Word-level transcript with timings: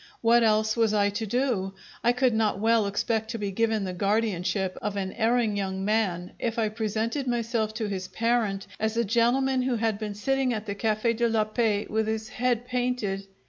What 0.21 0.41
else 0.41 0.75
was 0.75 0.95
I 0.95 1.11
to 1.11 1.27
do? 1.27 1.75
I 2.03 2.11
could 2.11 2.33
not 2.33 2.57
well 2.59 2.87
expect 2.87 3.29
to 3.29 3.37
be 3.37 3.51
given 3.51 3.83
the 3.83 3.93
guardianship 3.93 4.75
of 4.81 4.95
an 4.97 5.13
erring 5.13 5.55
young 5.55 5.85
man 5.85 6.31
if 6.39 6.57
I 6.57 6.69
presented 6.69 7.27
myself 7.27 7.71
to 7.75 7.87
his 7.87 8.07
parent 8.07 8.65
as 8.79 8.97
a 8.97 9.05
gentleman 9.05 9.61
who 9.61 9.75
had 9.75 9.99
been 9.99 10.15
sitting 10.15 10.53
at 10.53 10.65
the 10.65 10.73
Cafe' 10.73 11.13
de 11.13 11.29
la 11.29 11.43
Paix 11.43 11.87
with 11.87 12.07
his 12.07 12.29
head 12.29 12.65
painted. 12.65 13.27